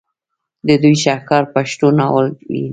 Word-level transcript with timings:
د 0.67 0.69
دوي 0.81 0.95
شاهکار 1.03 1.43
پښتو 1.53 1.87
ناول 1.99 2.27
دے 2.49 2.63